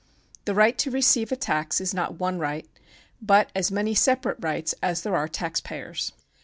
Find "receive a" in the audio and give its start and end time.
0.89-1.35